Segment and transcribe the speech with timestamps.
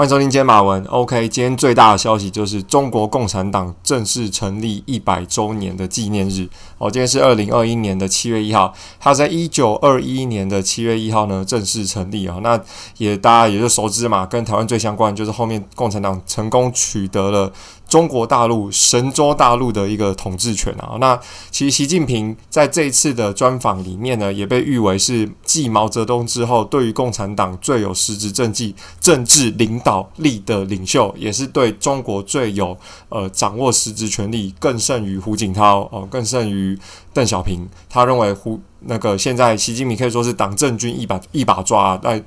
[0.00, 0.82] 欢迎收听今天马文。
[0.84, 6.48] OK，今天最大的消息就是中国共产党正式成立一百周年的纪念日。
[6.78, 12.38] 哦，今天是二零二一年的七月一号，它在一九二一年的七月一号呢正式成立啊。
[12.42, 12.58] 那
[12.96, 17.52] 也大家也就熟知嘛，跟台湾最相关就是后面共产党成功取得了。
[17.90, 21.18] 中国大陆神州大陆的一个统治权啊，那
[21.50, 32.78] 其实习近平在这一次的专访里面呢，也被誉为是继毛泽东之后，对于共产党最有实质政绩、政治领导力的领袖，也是对中国最有
[33.08, 36.78] 呃掌握实质权力，更胜于胡锦涛哦，更胜于
[37.12, 37.68] 邓小平。
[37.88, 42.22] 他认为胡那个现在习近平可以说是党政军一把一把抓在。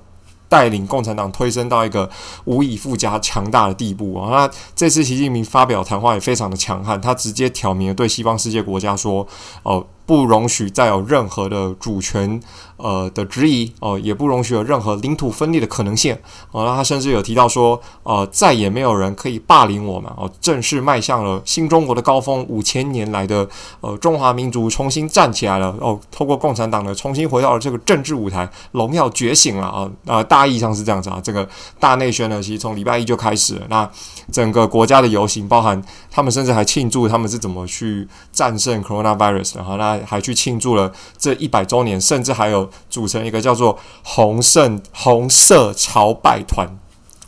[0.54, 2.08] 带领共产党推升到一个
[2.46, 4.30] 无以复加强大的地步啊！
[4.30, 9.28] 那这次习近平发表谈话也非常的强悍，他直接挑明了对西方世界国家说
[9.64, 12.38] ：“哦。”不容许再有任何的主权
[12.84, 16.14] 呃的质疑哦、呃，也不容许有任何领土分裂的可能性
[16.52, 16.66] 哦。
[16.66, 23.48] 那、他甚至有提到说，呃，再也没有人可以霸凌我们哦、正式迈向了新中国的高峰，五千年来的
[23.80, 31.22] 呃中华民族重新站起来了哦，透过共产党呢，重新回到了这个政治舞台，荣耀觉醒了啊啊、呃，大意上是这样子啊。
[31.24, 31.48] 这个
[31.80, 33.90] 大内宣呢，其实从礼拜一就开始了，那
[34.32, 39.94] 整个国家的游行，包含他们甚至还庆祝他们是怎么去战胜 coronavirus 然后那。
[40.06, 46.68] 还去庆祝了这一百周年，甚至还有组成一个叫做“红胜红色朝拜团”。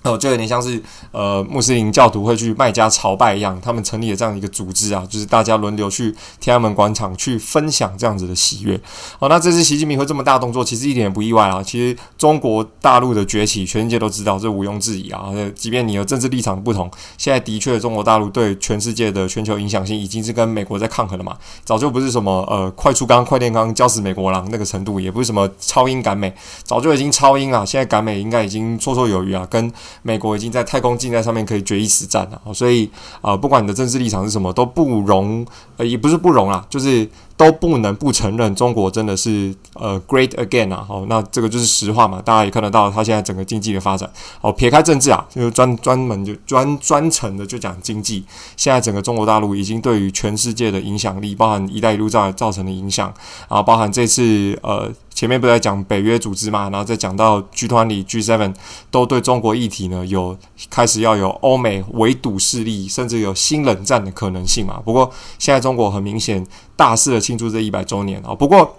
[0.06, 8.80] 哦，就有点像是呃穆斯林教徒会去麦加朝拜一样，他们成立了这样一个组织啊，就是大家轮流去天安门广场去分享这样子的喜悦。
[9.20, 11.62] 好，那这次习近平会这么大动作，其实一点也不意外啊。
[11.64, 15.32] 其实中国大陆的崛起，全世界都知道，这毋庸置疑啊。
[15.56, 21.36] 即便你有政治立场不同，现在的确中国大陆对全世界的全球影响性已经是跟美国在抗衡了嘛。
[21.64, 26.32] 早就不是什么呃快速钢、快电钢胶死美国狼那个程度，也不是什么超英赶美，
[26.64, 27.66] 早就已经超英了。
[27.66, 29.72] 现在赶美应该已经绰绰有余啊，跟。
[30.02, 32.90] 美国已经在太空竞赛上面可以决一死战了，所以
[33.22, 35.46] 啊、呃，不管你的政治立场是什么，都不容，
[35.78, 37.10] 呃，也不是不容啊，就是。
[37.38, 44.10] 都不能不承认中国真的是呃 great again 啊，好，那这个就是实话嘛，大家也看得到它现在整个经济的发展。
[44.40, 48.24] 好，撇开政治啊，就专专门就专专程的就讲经济。
[48.56, 53.14] 现在整个中国大陆已经对于全世界的影响力，包含“一带一路”造造成的影响，
[53.50, 58.54] 然后包含这次呃前面不在讲北约组织嘛，然后再讲到 G20、G7
[58.90, 60.38] 都对中国议题呢有
[60.70, 64.82] 开始要有欧美围堵势力，甚至有新冷战的可能性嘛。
[64.86, 66.46] 不过现在中国很明显。
[66.78, 68.36] 大肆的庆祝这一百周年啊！
[68.36, 68.76] 不过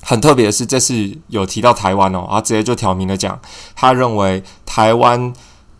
[0.00, 3.38] 很特别的是，这次有提到台湾哦，啊直接就挑明了讲，
[3.76, 5.32] 他认为台湾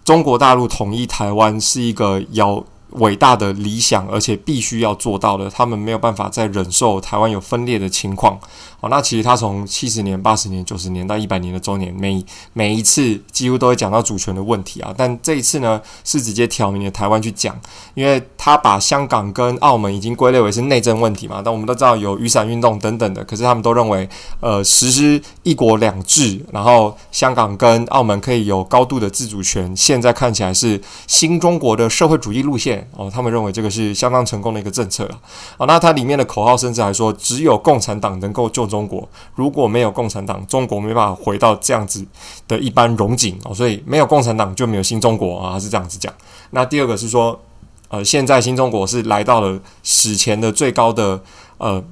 [0.05, 2.65] 中国大陆统一台湾是一个要。
[2.95, 8.39] 伟大的理想，而且必须要做到的，他们没有办法再忍受台湾有分裂的情况。
[8.81, 14.95] 好，那其实他从七十年、八十年、九十年到一百年的周年，每每一次几乎都会讲到主权的问题啊。
[14.97, 17.59] 但这一次呢，是直接挑明了台湾去讲，
[17.95, 21.41] 因为他把香港跟澳门已经归类为是内政问题嘛。
[21.45, 24.09] 但我们都知道有雨伞运动等等的，可是他们都认为，
[24.41, 29.75] 呃，实施一国两制，然后香港跟澳门可以有高度的自主权。
[29.75, 32.84] 现在看起来是新中国的社会主义路线。
[32.93, 35.21] 哦，他们认为这个是相当成功的一个政策了。
[35.57, 42.05] 哦，那它里面的口号甚至还说，只有共产党能够救中国，如果没有共产党，中国没办法回到这样子
[42.47, 43.55] 的一般荣景哦。
[43.55, 46.13] 所以没有共产党就没有新中国啊，是这样子讲。
[46.51, 47.41] 那第二个是说，
[47.89, 51.21] 呃，现在新中国是来到了史前的最高的
[51.59, 51.83] 呃。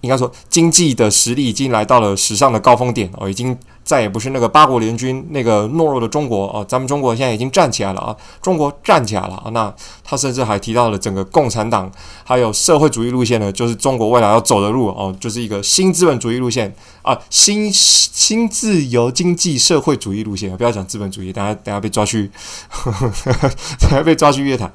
[0.00, 8.16] 应该说，经济的实力已经来到了史上的高峰点哦，已经再也不是那个八国联军那个懦弱的中国哦，咱们中国现在已经站起来了啊！
[8.40, 9.50] 中国站起来了啊！
[9.52, 11.90] 那他甚至还提到了整个共产党
[12.24, 20.56] 还有社会主义路线呢，就是中国未来要走的路哦，就是一个新资本主义路线啊，新新自由经济社会主义路线。
[20.56, 22.30] 不要讲资本主义，等下等下被抓去，
[22.68, 23.50] 呵 呵
[23.80, 24.72] 等下被抓去约谈。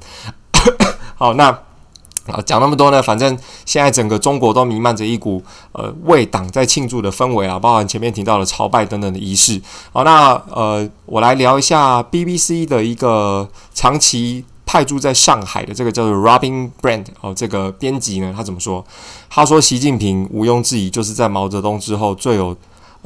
[1.16, 1.65] 好，那。
[2.28, 5.42] 啊，讲那么多呢，反正现在整个中国都弥漫着一股
[5.72, 9.60] 呃为党在庆祝的氛围啊，包含前面提到的朝拜等等的仪式。
[9.92, 18.84] 好，那呃，我来聊一下 BBC 的一个长期派驻在上海的这个叫做 Robin Brand 哦，这个编辑呢，他怎么说？
[19.28, 22.56] 他说，习近平毋庸置疑就是在毛泽东之后最有。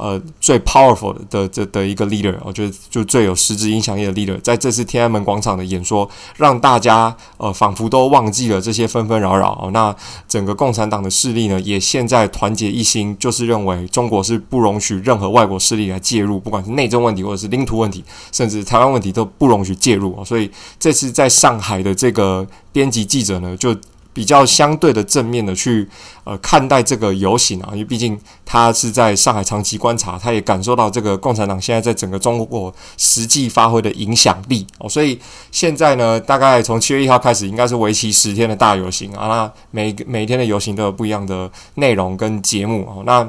[0.01, 9.69] 呃，最 powerful 的这的，的一个 leader，我觉得就最有实质影响力的 leader，在这次天安门广场的演说，让大家呃仿佛都忘记了这些纷纷扰扰。
[9.71, 9.95] 那
[10.27, 20.25] 整个共产党的势力呢，也现在团结一心，就是认为中国是不容许任何外国势力来介入，不管是内政问题或者是领土问题，甚至台湾问题都不容许介入。
[20.25, 20.49] 所以
[20.79, 23.75] 这次在上海的这个编辑记者呢，就。
[24.13, 25.87] 比较相对的正面的去
[26.23, 35.19] 呃看待这个游行啊，因为毕竟他是在上海长期观察，他也感受到这个共产党现在在整个中国实际发挥的影响力哦，所以
[35.51, 43.25] 现在呢，大概从七月一号开始，应该是为期十天的大游行啊，那每每天的游行都有不一样的内容跟节目哦，那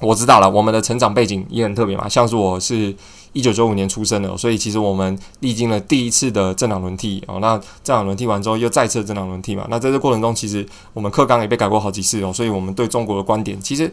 [0.00, 2.94] 我知道了，我们的成长背景也很特别嘛，像是我是。
[3.32, 7.38] 一九九五年出生的，所以其实我们历经了第一次的政党轮替哦。
[7.40, 9.66] 那政党轮替完之后，又再次政党轮替嘛。
[9.68, 12.32] 那在这过程中，其实我们课纲也被改过好几次哦。
[12.32, 13.92] 所以我们对中国的观点，其实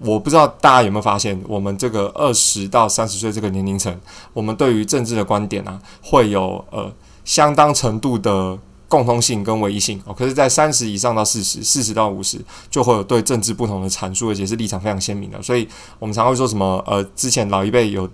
[0.00, 3.98] 我不知道大家有没有发现，我们这个二十到三十岁这个年龄层，
[4.32, 6.92] 我们对于政治的观点啊，会有呃
[7.24, 8.58] 相当程度的
[8.88, 10.12] 共通性跟唯一性哦。
[10.12, 12.38] 可是，在三十以上到四十，四十到五十，
[12.70, 15.42] 就会有对政治不同的阐述，而且是立场非常鲜明的。
[15.42, 15.66] 所以
[15.98, 18.08] 我们常会说什么呃，之前老一辈有。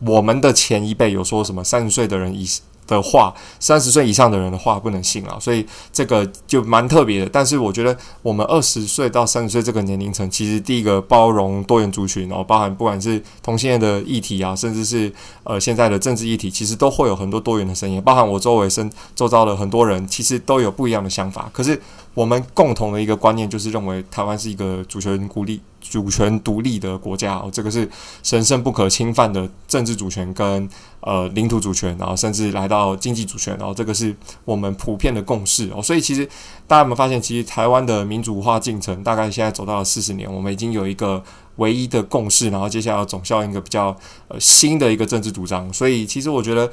[0.00, 2.46] 我们的前一辈有说什么三十岁的人以
[2.86, 7.28] 的话，三十岁以上的人的话不能信啊，所以这个就蛮特别的。
[7.28, 15.12] 但是我觉得我们二十岁到三十岁这个年龄层，其实第一个包容多元族群，然后包含不管是同性恋的议题啊，甚至是
[15.42, 18.00] 呃现在的政治议题，其实都会有很多多元的声音。
[18.02, 21.50] 包含我周围生周遭的很多人，其实都有不一样的想法。
[21.52, 21.80] 可是
[22.16, 25.60] 我们共同的一个观念就是认为台湾是一个主权孤立。
[25.88, 27.88] 主权独立的国家哦，这个是
[28.24, 30.68] 神圣不可侵犯的政治主权跟
[30.98, 34.12] 呃领土主权，然后甚至来到经济主权，然后这个是
[34.44, 35.80] 我们普遍的共识哦。
[35.80, 36.26] 所以其实
[36.66, 41.22] 大家有没有发现，其实台湾的民主化进程大概现在走到了四十年，我们已经有一个
[41.56, 43.96] 唯一的共识，然后接下来要总效应一个比较
[44.28, 45.72] 呃新的一个政治主张。
[45.72, 46.70] 所以其实我觉得，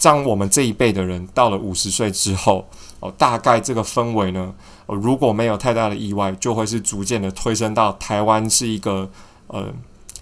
[0.00, 2.68] 当我们这一辈的人到了五十岁之后
[3.00, 4.52] 哦，大概这个氛围呢。
[4.88, 9.08] 如果没有太大的意外，就会是逐渐的推升到台湾是一个
[9.46, 9.72] 呃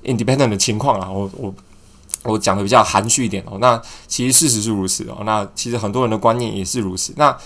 [0.04, 1.10] independent 的情况啊。
[1.10, 1.52] 我我
[2.22, 3.58] 我讲的比较含蓄一点哦。
[3.60, 5.22] 那其实事实是如此哦。
[5.24, 7.12] 那其实很多人的观念也是如此。
[7.16, 7.36] 那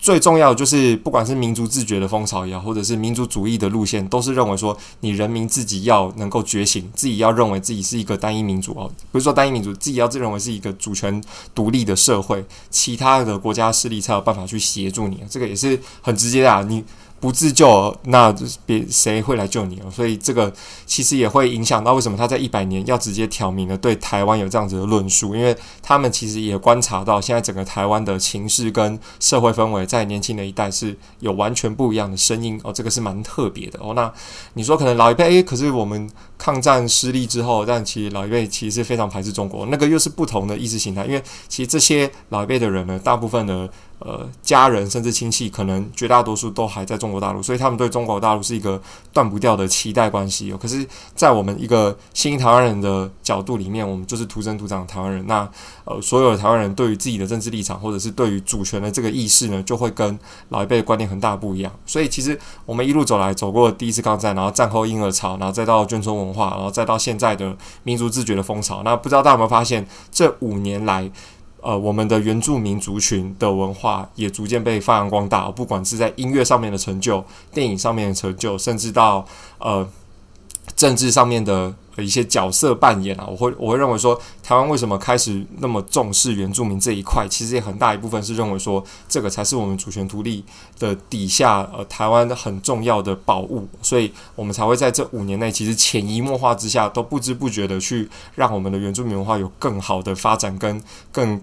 [0.00, 11.22] 最重要的就是，不管是民族自觉的风潮也好，或者是民族主义的路线，都是认为说，你人民自己要能够觉醒，自己要认为自己是一个单一民族哦，不是说单一民族，自己要自认为是一个主权
[11.54, 16.84] 独立的社会，其他的国家势力才有办法去协助你，这个也是很直接的啊，你。
[17.20, 18.32] 不自救，那
[18.64, 19.90] 别谁会来救你哦？
[19.90, 20.52] 所以这个
[20.86, 33.94] 其实也会影响到为什么他在一百年要直接挑明了对台湾有这样子的论述，因为他们其实也观察到现在整个台湾的情势跟社会氛围，在年轻的一代是有完全不一样的声音哦，这个是蛮特别的哦。
[33.94, 34.12] 那
[34.54, 43.68] 你说可能老一辈诶，可是我们抗战失利之后，但其实老一辈其实是非常排斥中国，那个又是不同的意识形态，因为其实这些老一辈的人呢，大部分的。
[44.00, 48.80] 呃，家人甚至亲戚，可能绝大多数都还在中国大陆，所以他们对中国大陆是一个
[49.12, 50.58] 断不掉的期待关系哦。
[50.60, 55.26] 可是，在我们一个新台湾人的角度里面，我们就是土生土长的台湾人。
[55.26, 55.48] 那
[55.84, 60.16] 呃，所有的台湾人对于自己的政治立场，或者是对于主权的这个意识呢，就会跟
[60.50, 61.72] 老一辈的观念很大不一样。
[61.84, 68.82] 所以，其实我们一路走来，走过第一次抗战，然后战后婴儿潮，然后再到眷村文化，然后再到现在的民族自觉的风潮。
[68.84, 71.10] 那不知道大家有没有发现，这五年来，
[71.68, 77.22] 呃，我们的原住民族群的文化也逐渐被发扬光大，不管是在音乐上面的成就、
[77.52, 79.22] 电影上面的成就，甚至到
[79.58, 79.86] 呃
[80.74, 90.42] 政治上面的一些角色扮演啊，我会我会认为说，台湾为什么开始那么重视原住民这一块，其实也很大一部分是认为说，这个才是我们主权独立
[90.78, 100.82] 的底下，呃，台湾很重要的宝物，所以我们才会在这五年内，其实潜移默化之下，都不知不觉的去让我们的原住民文化有更好的发展跟
[101.12, 101.38] 更。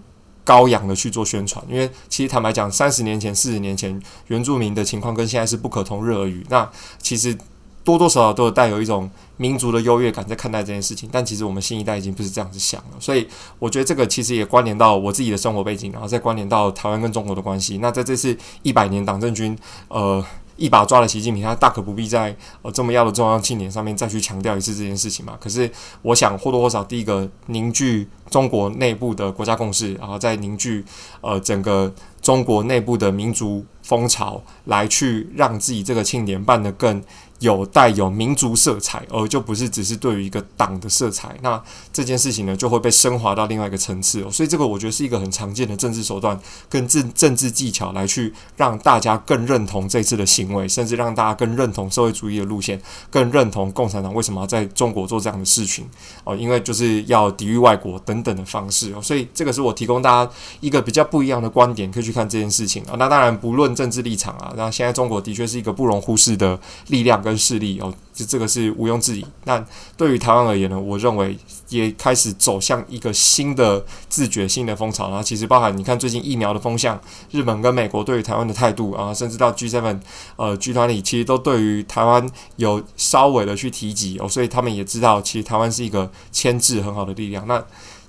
[0.46, 6.46] 高扬的去做宣传，因为其实坦白讲，三十年前、四十年前，原住民的情况跟现在是不可同日而语。
[6.50, 6.70] 那
[7.00, 7.38] 其实
[7.84, 12.98] 多多少少都有带有一种民族的优越感在看待这件事情，但其实我们新一代已经不是这样子想了。
[13.00, 13.28] 所以
[13.60, 17.80] 我觉得这个其实也关联到我自己的生活背景，然后再关联到台湾跟中国的关系。
[17.80, 20.24] 那在这次一百年党政军，呃。
[20.56, 25.38] 一把抓了习近平，他大可不必在呃这么要的重要庆典上面再去强调一次这件事情嘛。
[25.40, 25.70] 可是
[26.02, 30.84] 我想或多或少，第一个凝聚中国内部的国家共识，然后再凝聚
[31.22, 37.02] 呃整个中国内部的民族风潮，来去让自己这个庆典办得更。
[37.46, 41.38] 有带有民族色彩，而就不是只是对于一个党的色彩。
[41.44, 41.62] 那
[41.94, 44.32] 这件事情呢，就会被升华到另外一个层次哦。
[44.32, 46.38] 所以这个我觉得是一个很常见的政治手段
[46.68, 55.88] 跟政政治技巧，来去让大家更认同这次的行为，甚至让大家更认同社会主义的路线，更认同共产党为什么要在中国做这样的事情
[56.24, 56.36] 哦。
[56.36, 59.00] 因为就是要抵御外国等等的方式哦。
[59.00, 62.96] 所以这个是我提供大家一个比较不一样的观点，可以去看这件事情啊。
[62.98, 67.35] 那当然不论政治立场啊，那现在中国的确是一个不容忽视的力量跟。
[67.38, 69.26] 势力哦，就这个是毋庸置疑。
[69.44, 69.64] 那
[69.98, 71.38] 对于台湾而言呢，我认为
[71.70, 75.10] 也开始走向一个新的自觉、新的风潮。
[75.10, 77.00] 然后其实包含你看最近疫苗的风向，
[77.32, 80.00] 日本跟美国对于台湾的态度啊，甚至到 G7
[80.36, 87.46] 呃集团里，其实都对于台湾有稍微的去提及哦，所以他们也知道，其实台湾是一个牵制很好的力量。
[87.48, 87.64] 那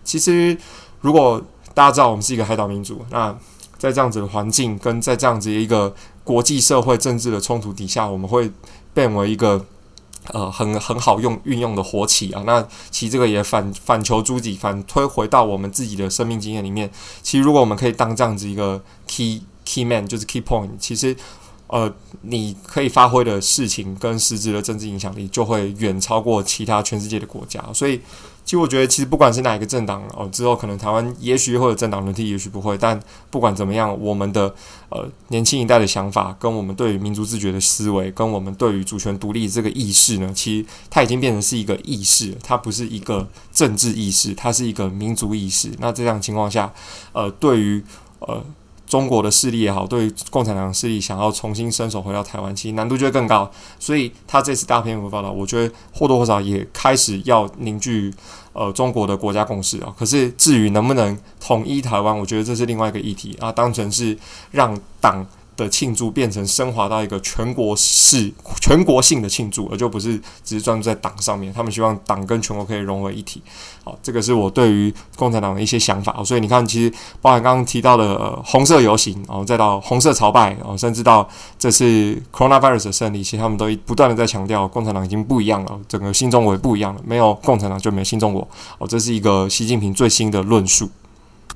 [0.05, 0.57] 其实
[1.01, 1.43] 如果
[1.75, 3.37] 大家知道我们是一个海岛民族，那
[3.79, 8.51] 在这样子的环境跟在这样子一个国际社会政治的冲突底下，我们会
[8.97, 9.65] 变为一个
[10.33, 12.43] 呃很很好用运用的活棋啊。
[12.47, 16.91] 那其实这个也反反求诸己，反推回到我们自己的生命经验里面。
[17.23, 21.15] 其实如果我们可以当这样子一个 key key man，就是 key point，其实
[21.67, 27.63] 呃你可以发挥的事情跟实质的政治影响力就会远超过其他全世界的国家。
[27.73, 28.01] 所以。
[28.47, 32.79] 其实我觉得，其实不管是哪一个政党哦，之后可能台湾也许会有政党轮替，也许不会。
[32.79, 32.99] 但
[33.29, 34.55] 不管怎么样，我们的
[34.89, 45.73] 呃年轻一代的想法，跟我们对于民族自觉的思维，跟我们对于主权独立这个意识呢，其实它已经变成是一个意识，它不是一个政治意识，它是一个民族意识。
[45.81, 46.73] 那这样情况下，
[47.13, 47.83] 呃，对于
[48.21, 48.43] 呃。
[48.87, 53.51] 中国的势力也好，对共产党势力想要重新伸手回到台湾，其实难度就会更高。
[53.79, 58.15] 所以他这次大篇幅报道，我觉得或多或少也开始要凝聚
[58.53, 59.93] 呃中国的国家共识啊。
[59.99, 64.17] 可是至于能不能统一台湾，我觉得这是另外一个议题啊，当成是
[64.53, 65.27] 让党
[65.57, 71.53] 的庆祝变成升华到一个全国式、全国性的庆祝，而就不是只是专注在党上面。
[71.53, 73.43] 他们希望党跟全国可以融为一体。
[73.83, 76.23] 好，这个是我对于共产党的一些想法。
[76.25, 81.27] 所以你看，其实包含刚刚提到的、红色游行，然后再到红色朝拜，然后甚至到
[81.59, 88.47] 这次 coronavirus 的胜利，其实他们都不断的在强调，共产党已经不一样了，整个新中国也不一样了，没有共产党就没有新中国。
[88.79, 90.91] 哦，这是一个习近平最新的论述。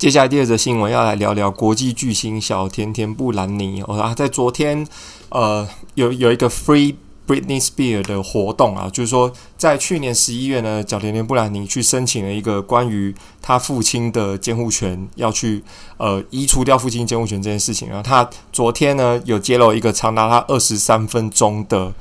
[0.01, 4.83] 接下来第二则新闻要来聊聊国际巨星小甜甜布兰妮哦，啊，在昨天，
[5.29, 6.95] 呃，有有一个 Free
[7.27, 15.63] Britney Spears 的活动啊，就是说在去年十一月呢，小甜甜布兰妮去申请了一个关于她父亲的监护权，要去
[15.97, 17.87] 呃移除掉父亲监护权这件事情。
[17.87, 21.93] 然后她昨天呢有揭露一个长达她二十三分钟的。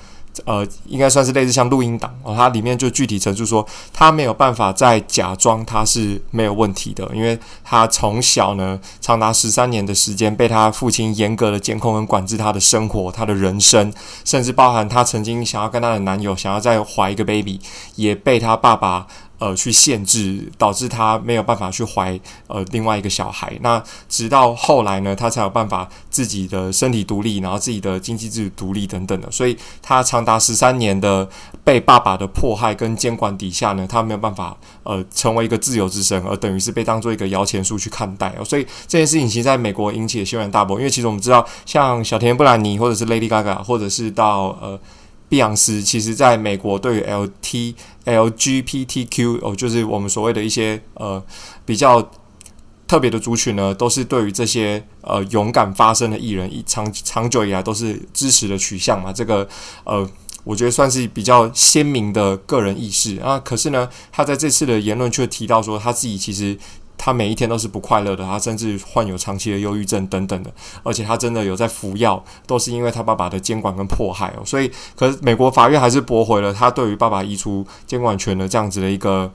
[0.45, 13.93] 呃，应该算是类似像录音档哦，它里面就具体陈述说，他没有办法再假装他是没有问题的，因为他从小呢，长达十三年的时间被他父亲严格的监控跟管制他的生活、他的人生，
[14.25, 17.61] 甚至包含他曾经想要跟他的男友想要再怀一个 baby，
[17.97, 19.07] 也被他爸爸。
[19.41, 23.51] 呃，去限制，导致他没有办法去怀呃另外一个小孩。
[23.63, 29.31] 那直到后来呢，他才有办法自己的身体独立，然后自己的经济自主独立等等的。
[29.31, 31.27] 所以，他长达十三年的
[31.65, 38.35] 被爸爸的迫害跟监管底下呢，他没有办法呃成为一个自由之身，而等于是被当做一个摇钱树去看待。
[38.45, 44.79] 所以这件事情其实在美国引起了轩然大波，因为其实我们知道，像小田布兰妮，或者是 Lady Gaga，或者是到呃。
[45.31, 51.25] 碧昂斯其实在美国对于 L T L G P T Q 哦，就是我们所谓的一些呃
[51.65, 52.11] 比较
[52.87, 59.13] 特别的族群呢，都是对于这些呃勇敢发声的艺人，一长长久以来都是支持的取向嘛。
[59.13, 59.49] 这个
[59.85, 60.07] 呃，
[60.45, 63.39] 我觉得算是比较鲜明的个人意识啊。
[63.39, 66.59] 可是呢，他在这次的言论却提到说，他自己其实。
[67.03, 70.53] 他每一天都是不快乐的，他甚至患有长期的忧郁症等等的，
[70.83, 74.45] 而且他真的有在服药，都是因为他爸爸的监管跟迫害哦。
[74.45, 79.33] 所以，可是美国法院还是驳回了他对于爸爸移除监管权的这样子的一个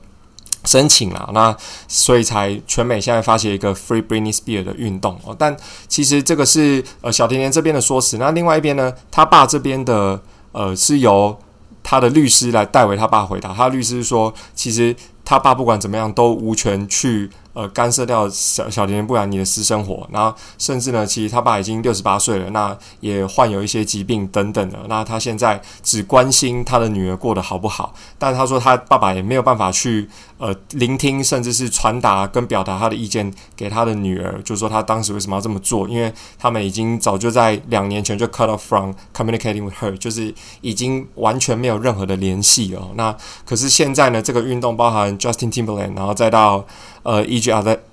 [0.64, 1.28] 申请啦。
[1.32, 1.56] 那
[1.88, 5.34] 所以才全美现在发起一个 Free Britney Spears 的运动哦。
[5.36, 5.56] 但
[5.88, 11.36] 其实这个是呃小甜甜这边的说辞，那另外一边呢，他爸这边的呃是由
[11.82, 13.52] 他的律师来代为他爸回答。
[13.52, 14.94] 他律师说，其实
[15.24, 17.28] 他爸不管怎么样都无权去。
[17.56, 42.86] 呃，干涉掉小小甜甜布兰妮的私生活，然后甚至呢，其实他爸已经六十八岁了，那也患有一些疾病等等的，那他现在只关心他的女儿过得好不好，但他说他爸爸也没有办法去呃聆听，甚至是传达跟表达他的意见给他的女儿，就是说他当时为什么要这么做，因为他们已经早就在两年前就 cut off from communicating with her，就是已经完全没有任何的联系了。
[42.96, 46.62] 那可是现在呢，这个运动包含 Justin Timberlake，然后再到。
[47.06, 47.52] 呃，E.G.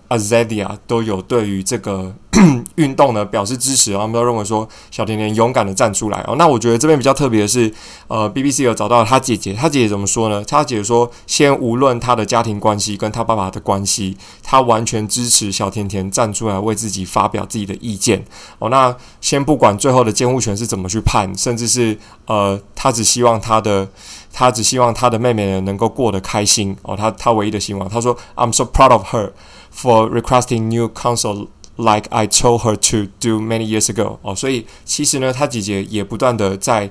[0.10, 2.16] Azalea 都有对于这个
[2.76, 6.36] 运动呢表示支持，他们都认为说小甜甜勇敢的站出来哦。
[6.38, 7.72] 那我觉得这边比较特别的是，
[8.08, 10.44] 呃，BBC 有找到他姐姐，他姐姐怎么说呢？
[10.46, 18.26] 他姐姐说，先无论他的家庭关系跟他爸爸的关系，他完全支持小甜甜站出来为自己发表自己的意见
[18.60, 18.70] 哦。
[18.70, 23.88] 那先不管最后的监护权是怎么去判，甚至是呃，他只希望他的。
[24.36, 27.88] 他只希望他的妹妹能够过得开心哦，他他唯一的希望。
[27.88, 29.32] 他说：“I'm so proud of her
[29.72, 36.90] for requesting new counsel like I told her to do many years ago。”哦，所以其实呢，他姐姐也不断的在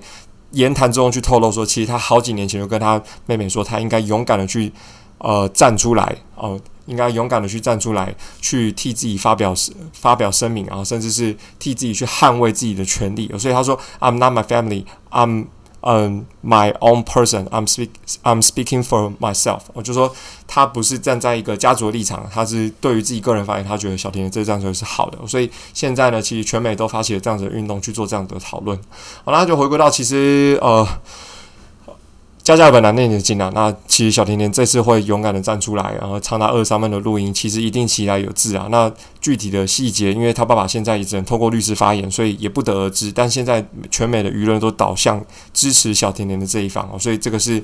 [0.52, 4.72] 言谈中去透露说，其实他好几年前就跟他妹妹说，他应该勇敢的去
[5.18, 6.60] 呃站出来哦。
[6.86, 9.54] 应该勇敢的去站出来，去替自己发表
[9.92, 13.30] 发表声明，然后甚至是替自己去捍卫自己的权利。
[13.38, 14.84] 所以他说：“I'm not my family.
[15.12, 15.46] I'm
[15.82, 17.46] 嗯，my own person.
[17.50, 17.90] I'm speak
[18.24, 20.12] I'm speaking for myself。”我就说
[20.46, 25.18] 他不是站在一个家族的立场，他是对于自己个人发言，他觉得小甜甜这这样子是好的。
[25.26, 28.78] 所以现在呢，其实全美都发起了这样子的运动去做这样的讨论。
[29.24, 30.86] 好，那就回归到其实呃。
[32.42, 38.66] 家家本难念的经啊，那其实小甜甜这次会勇敢的站出来，然后长达二三分的录音，其实一定起来有字啊。
[38.70, 43.12] 那具体的细节，因为他爸爸现在也只能透过律师发言，所以也不得而知。
[43.12, 47.62] 但现在全美的舆论都导向支持小甜甜的这一方哦，所以这个是。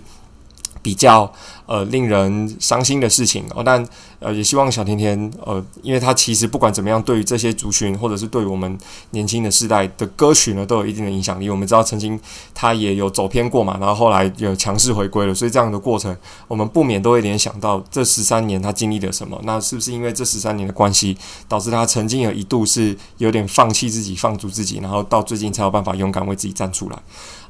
[0.80, 1.30] 比较
[1.66, 3.84] 呃令人伤心的事情哦，但
[4.20, 8.78] 呃也希望小甜甜呃，因为他其实不管怎么样，对于这些族群或者是对我们
[9.10, 11.48] 年轻的世代的歌曲呢，都有一定的影响力。
[11.48, 12.18] 我们知道曾经
[12.54, 19.40] 他也有走偏过嘛，然后后来有强势回归了，所以这样的过程，我们不免都会联想到这十三年他经历了什么。
[19.44, 26.98] 那是不是因为这十三年的关系，导致他曾经有一度是有点放弃自己、放逐自己，然后到最近才有办法勇敢为自己站出来？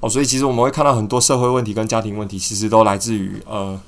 [0.01, 3.79] 哦，所以其实我们会看到很多社会问题跟家庭问题，其实都来自于呃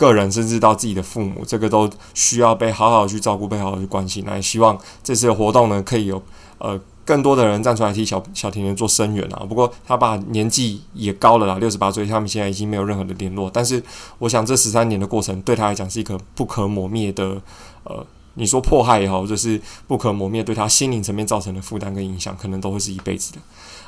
[0.00, 4.24] 个人，甚至到自己的父母，这个都需要被好好去照顾，被好好去关心。
[4.26, 6.22] 那也希望这次的活动呢，可以有
[6.56, 9.44] 呃更多的人站出来替小小甜甜做声援啊。
[9.46, 13.50] 不过他爸年纪也高了啦，六十八岁，他们现在已经没有任何的联络。
[13.52, 13.82] 但是
[14.18, 17.38] 我想这十三年的过程对他来讲是一个不可磨灭的
[17.84, 23.38] 呃，你说迫害也好，或者是不可磨灭对他心灵层面造成的负担跟影响，可能都会是一辈子的。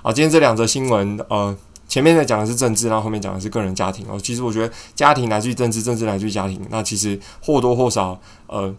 [0.02, 1.56] 啊，今天这两则新闻，呃，
[1.92, 4.18] 前面在讲的是政治，然后后面讲的是个人家庭哦。
[4.18, 6.58] 其实我觉得家庭来自于政治，政治来自于家庭。
[6.70, 8.74] 那其实或多或少，呃，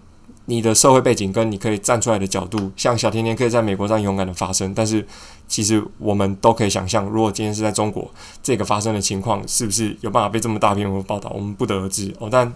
[0.46, 5.06] 你的社会背景跟你可以站出来的角度，像小甜甜可以在美国这样勇敢的发声，但是
[5.48, 8.10] 其实我们都可以想象，如果今天是在中国，
[8.42, 11.32] 这个发生的情况是不是有办法被这么大篇幅报道？
[11.36, 12.28] 我们不得而知哦。
[12.32, 12.52] 但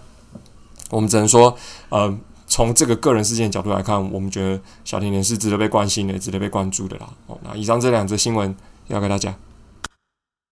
[0.90, 1.56] 我们只能说，
[1.88, 2.12] 呃，
[2.48, 7.08] 从这个个人事件角度来看，我们觉得小甜甜是值得被关心的，值得被关注的啦。
[7.28, 8.52] 哦，那以上这两则新闻
[8.88, 9.32] 要给大家。